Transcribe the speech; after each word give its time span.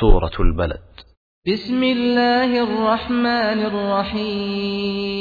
سورة 0.00 0.36
البلد. 0.40 0.80
بسم 1.52 1.82
الله 1.82 2.62
الرحمن 2.62 3.58
الرحيم. 3.70 5.12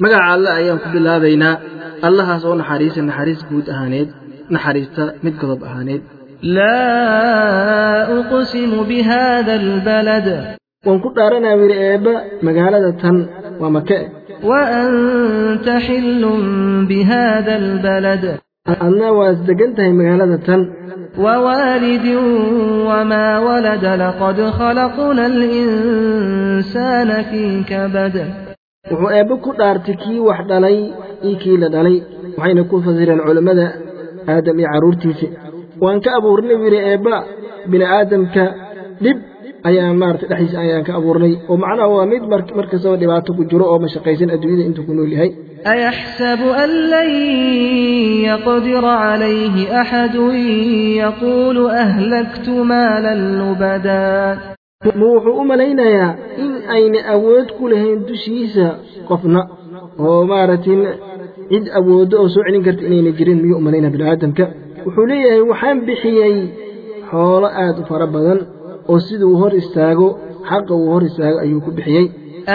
مقع 0.00 0.34
الله 0.34 0.56
أيام 0.56 0.78
قبل 0.78 1.08
هذا 1.08 1.26
ينا 1.26 1.60
الله 2.04 2.38
سوى 2.38 2.56
نحريس 2.58 2.98
نحريس 2.98 3.42
بود 3.42 3.70
أهانيد 3.70 4.10
نحريس 4.50 4.90
تمد 4.96 5.38
قضب 5.42 5.64
أهانيد. 5.64 6.02
لا 6.42 6.78
أقسم 8.18 8.82
بهذا 8.82 9.54
البلد. 9.54 10.56
وان 10.86 10.92
وانكو 10.92 11.08
قارنا 11.08 11.54
ورئيبا 11.54 12.24
مقالة 12.42 12.90
تن 12.90 13.28
ومكة 13.60 14.08
وأنت 14.42 15.68
حل 15.68 16.22
بهذا 16.88 17.56
البلد. 17.56 18.38
adna 18.66 19.08
waad 19.18 19.38
degan 19.48 19.70
tahay 19.76 19.92
magaalada 19.98 20.38
tan. 20.46 20.60
Wwaalidi 21.24 22.12
wma 22.88 23.22
walada 23.46 23.92
laqad 24.02 24.38
khalaqna 24.58 25.22
alinsaana 25.30 27.16
fii 27.30 27.64
kabad. 27.70 28.14
Wuxuu 28.90 29.10
eebbe 29.18 29.34
ku 29.44 29.50
dhaartay 29.58 29.96
kii 30.02 30.20
wax 30.28 30.40
dhalay 30.50 30.78
io 31.28 31.34
kii 31.42 31.56
la 31.62 31.68
dhalay 31.74 31.96
waxayna 32.38 32.62
ku 32.70 32.76
fasireen 32.84 33.20
culimmada 33.26 33.66
aadam 34.32 34.56
iyo 34.60 34.68
carruurtiisa 34.72 35.26
waan 35.82 35.98
ka 36.04 36.10
abuurnay 36.18 36.56
buu 36.60 36.68
yidhi 36.68 36.80
eebba 36.92 37.16
bini 37.70 37.84
aadamka 37.96 38.44
dhib 39.04 39.18
ayaan 39.68 39.96
maarata 40.02 40.26
dhexdiisa 40.30 40.58
ayaan 40.64 40.84
ka 40.88 40.92
abuurnay 40.98 41.32
oo 41.50 41.56
macnaha 41.64 41.88
waa 41.96 42.06
mid 42.12 42.22
mar 42.32 42.40
mar 42.58 42.66
kastaba 42.72 42.96
dhibaato 43.02 43.30
ku 43.38 43.42
jiro 43.50 43.64
oo 43.72 43.78
mashaqaysan 43.84 44.30
adduunyada 44.34 44.64
intuu 44.68 44.84
ku 44.88 44.92
nool 44.98 45.12
yahay 45.16 45.32
أيحسب 45.74 46.40
أن 46.62 46.70
لن 46.94 47.10
يقدر 48.30 48.84
عليه 49.04 49.56
أحد 49.82 50.14
يقول 51.04 51.56
أهلكت 51.84 52.48
مالا 52.70 53.14
لبدا 53.40 54.38
ma 55.00 55.06
wuxuu 55.12 55.40
u 55.40 55.44
malaynayaa 55.50 56.10
in 56.42 56.50
ayna 56.76 56.98
awood 57.14 57.48
ku 57.58 57.64
lahayn 57.72 58.00
dushiisa 58.08 58.66
qofna 59.08 59.40
oo 60.06 60.20
maaragtay 60.30 60.78
cid 61.50 61.64
awooddo 61.78 62.14
oo 62.22 62.28
soo 62.34 62.42
celin 62.46 62.62
karta 62.66 62.82
inayna 62.88 63.10
jirin 63.18 63.38
miyuu 63.42 63.58
u 63.60 63.64
malaynaya 63.66 63.92
bini'aadamka 63.94 64.44
oo 68.90 68.98
siduu 69.06 69.34
hor 69.40 69.52
istaago 69.62 70.08
xaqa 70.50 70.72
uu 70.80 70.88
hor 70.92 71.02
istaago 71.08 71.38
ayuu 71.44 71.60
ku 71.66 71.70
bixiyey 71.78 72.06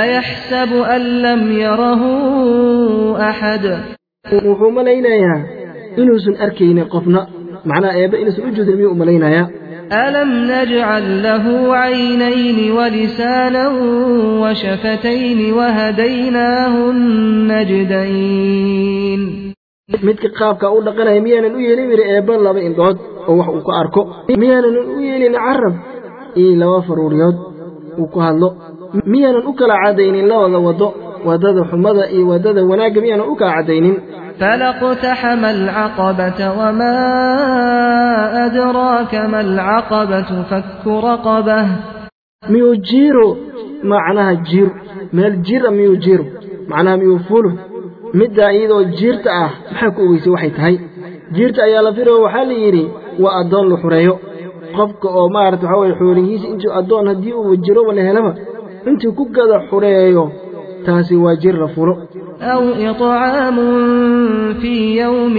أيحسب 0.03 0.71
أن 0.95 1.01
لم 1.25 1.41
يره 1.65 2.01
أحد 3.29 3.63
wuxuu 4.45 4.71
malaynayaa 4.77 5.39
inuusan 5.99 6.35
arkaynin 6.45 6.87
qofna 6.93 7.21
macnaha 7.69 7.93
eebbe 8.01 8.15
inuusan 8.21 8.45
u 8.47 8.51
jeedin 8.57 8.75
miyuu 8.79 8.91
u 8.95 8.95
malaynayaa 9.01 9.47
ألم 10.05 10.29
نجعل 10.51 11.05
له 11.27 11.45
عينين 11.83 12.59
ولسانا 12.77 13.65
وشفتين 14.43 15.39
وهديناه 15.57 16.73
النجدين 18.11 19.21
midka 20.07 20.29
qaabka 20.39 20.67
u 20.71 20.79
dhaqanaya 20.85 21.21
miyaanan 21.25 21.53
u 21.55 21.59
yeelin 21.65 21.89
yidhi 21.91 22.03
eebba 22.15 22.33
laba 22.45 22.59
indhood 22.67 22.97
oo 23.29 23.33
wax 23.39 23.47
uu 23.55 23.61
ku 23.67 23.71
arko 23.81 24.01
miyaanan 24.41 24.75
u 24.95 24.99
yeelin 25.07 25.33
carab 25.45 25.75
iyo 26.40 26.52
laba 26.60 26.78
faruuryood 26.88 27.36
uu 28.00 28.06
ku 28.12 28.18
hadlo 28.26 28.48
miyaanan 29.12 29.44
u 29.50 29.52
kala 29.58 29.74
caddaynin 29.84 30.26
labada 30.30 30.58
waddo 30.66 30.88
waddada 31.28 31.60
xumada 31.70 32.02
iyo 32.14 32.24
waddada 32.32 32.60
wanaagga 32.70 33.00
miyaanan 33.04 33.28
u 33.32 33.36
kala 33.40 33.52
caddaynin 33.58 33.96
فلاقتحم 34.40 35.42
العقبة 35.44 36.40
وما 36.58 36.94
أدراك 38.46 39.14
ما 39.14 39.40
العقبة 39.40 40.42
فك 40.50 40.86
رقبة 40.86 41.58
miyuu 42.52 42.76
jiiro 42.88 43.28
macnaha 43.90 44.34
jiiro 44.48 44.70
meel 45.12 45.34
jira 45.46 45.70
miyuu 45.70 45.96
jiiro 46.04 46.24
macnaha 46.70 46.96
miyuu 46.96 47.18
fulo 47.28 47.50
middaa 48.18 48.52
iyadoo 48.56 48.84
jiirta 48.98 49.30
ah 49.44 49.50
maxaa 49.70 49.90
ku 49.96 50.00
ogeysay 50.04 50.30
waxay 50.34 50.50
tahay 50.56 50.76
jiirta 51.36 51.60
ayaa 51.68 51.82
la 51.86 51.92
firo 51.96 52.14
waxaa 52.24 52.44
la 53.70 53.76
qofka 54.77 55.07
oo 55.19 55.27
maarata 55.35 55.65
waxaa 55.67 55.79
weye 55.81 55.93
xoolihiisa 55.99 56.45
intuu 56.53 56.71
addoon 56.79 57.07
haddii 57.11 57.33
uu 57.41 57.55
jiroba 57.65 57.91
la 57.97 58.01
helaba 58.07 58.31
intuu 58.89 59.11
ku 59.17 59.23
gada 59.35 59.57
xureeyo 59.69 60.23
taasi 60.85 61.15
waa 61.23 61.35
jir 61.41 61.55
la 61.63 61.67
fulo 61.75 61.95
أو 62.53 62.63
إطعام 62.91 63.57
في 64.61 64.73
يوم 65.01 65.35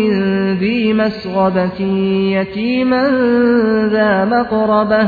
ذي 0.62 0.92
مسغبة 1.00 1.80
يتيما 2.36 3.02
ذا 3.94 4.10
مقربة 4.24 5.02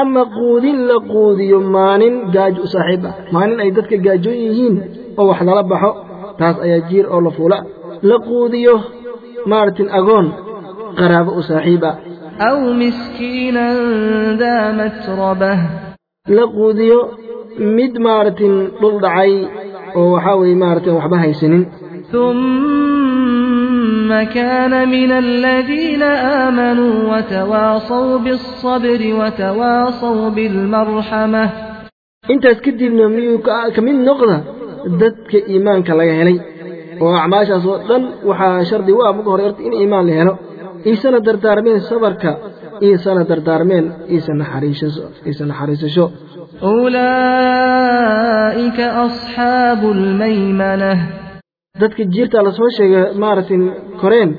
ama 0.00 0.22
quudin 0.36 0.78
la 0.88 0.96
quudiyo 1.10 1.58
maalin 1.74 2.14
gaaj 2.34 2.54
u 2.64 2.66
saaxiib 2.74 3.04
ah 3.10 3.14
maalin 3.34 3.58
ay 3.64 3.70
dadka 3.76 3.96
gaajoon 4.06 4.38
yihiin 4.44 4.74
oo 5.20 5.24
wax 5.30 5.40
lala 5.48 5.62
baxo 5.72 5.90
taas 6.38 6.56
ayaa 6.64 6.80
jiir 6.88 7.06
oo 7.14 7.20
la 7.26 7.30
fula 7.36 7.58
la 8.08 8.16
quudiyo 8.28 8.74
maaragtin 9.50 9.88
agoon 9.98 10.26
qaraabo 10.98 11.30
u 11.40 11.42
saaxiib 11.50 11.82
ah 11.90 11.94
أو 12.48 12.72
مسكينا 12.72 13.66
ذا 14.40 14.72
متربة. 14.72 15.58
لقوديو 16.28 17.08
مد 17.58 17.98
مارت 17.98 18.42
بلدعي 18.82 19.46
أو 19.96 20.20
حاوي 20.20 20.54
مارت 20.54 20.88
وحبها 20.88 21.24
يسنين 21.24 21.66
ثم 22.12 22.32
كان 24.36 24.88
من 24.88 25.12
الذين 25.12 26.02
آمنوا 26.46 26.94
وتواصوا 27.16 28.18
بالصبر 28.18 29.00
وتواصوا 29.20 30.28
بالمرحمة. 30.28 31.50
انت 32.30 32.46
اسكدي 32.46 32.86
ابن 32.86 33.08
ميوك 33.16 33.50
كمين 33.76 34.04
نقضة؟ 34.04 34.40
ددك 34.86 35.34
إيمانك 35.48 35.90
الله 35.90 36.40
وأعماش 37.00 37.50
أصوات 37.50 37.90
لن 37.90 38.04
وحا 38.24 38.62
شردي 38.62 38.92
وامقهر 38.92 39.40
إن 39.66 39.72
إيمان 39.72 40.06
لهلو 40.06 40.36
iisana 40.90 41.18
dardaarmeen 41.26 41.80
sabarka 41.90 42.30
iisana 42.86 43.22
dardaarmeen 43.30 43.84
iisa 44.14 44.32
naxariisasho 44.40 45.04
iisa 45.28 45.42
naxariisasho 45.50 46.04
أولئك 47.42 48.78
أصحاب 49.06 49.80
الميمنة 49.96 50.92
dadka 51.80 52.02
jiirta 52.14 52.38
lasoo 52.46 52.70
sheegay 52.76 53.04
maaragtay 53.22 53.58
koreen 54.00 54.30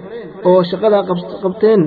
oo 0.50 0.60
shaqadaa 0.72 1.04
qab- 1.10 1.34
qabteen 1.44 1.82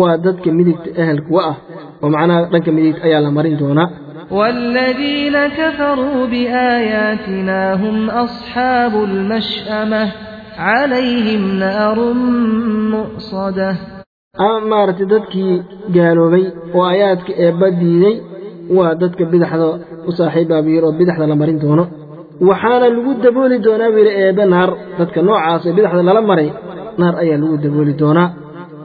waa 0.00 0.16
dadka 0.26 0.48
midigta 0.58 0.88
ehelka 1.02 1.30
wa 1.36 1.42
ah 1.50 1.56
oo 2.02 2.08
macnaha 2.14 2.40
dhanka 2.52 2.70
midigta 2.76 3.02
ayaa 3.08 3.20
la 3.26 3.30
marin 3.36 3.56
doonaa 3.62 3.88
والذين 4.38 5.36
كفروا 5.58 6.26
بآياتنا 6.32 7.60
هم 7.82 8.10
أصحاب 8.24 8.94
المشأمة 9.08 10.02
calayhim 10.58 11.42
naarun 11.62 12.18
mu'sada 12.94 13.68
ama 14.46 14.60
maaragtay 14.72 15.06
dadkii 15.14 15.54
gaaloobay 15.96 16.44
oo 16.76 16.84
ayaadka 16.94 17.32
eebba 17.44 17.66
diiday 17.80 18.14
waa 18.76 18.92
dadka 19.02 19.22
bidaxda 19.32 19.66
u 20.08 20.10
saaxiibbaa 20.18 20.62
buu 20.64 20.72
yidhi 20.74 20.86
oo 20.88 20.94
bidaxda 21.00 21.24
la 21.30 21.36
marin 21.40 21.58
doono. 21.64 21.84
Waxaana 22.48 22.86
lagu 22.94 23.10
dabooli 23.24 23.56
doonaa 23.66 23.90
buu 23.94 24.00
yidhi 24.02 24.12
eebbe 24.24 24.42
naar 24.54 24.70
dadka 24.98 25.18
noocaas 25.28 25.62
ee 25.68 25.74
bidaxda 25.78 26.02
lala 26.08 26.22
maray 26.30 26.48
naar 27.00 27.14
ayaa 27.22 27.38
lagu 27.42 27.56
dabooli 27.64 27.92
doonaa. 28.02 28.28